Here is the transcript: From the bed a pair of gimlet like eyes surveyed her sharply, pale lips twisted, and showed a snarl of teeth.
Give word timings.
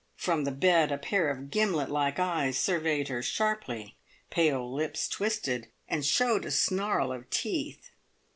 From 0.15 0.45
the 0.45 0.51
bed 0.51 0.91
a 0.91 0.97
pair 0.97 1.29
of 1.29 1.51
gimlet 1.51 1.91
like 1.91 2.17
eyes 2.17 2.57
surveyed 2.57 3.07
her 3.09 3.21
sharply, 3.21 3.97
pale 4.31 4.73
lips 4.73 5.07
twisted, 5.07 5.67
and 5.87 6.03
showed 6.03 6.43
a 6.43 6.49
snarl 6.49 7.13
of 7.13 7.29
teeth. 7.29 7.91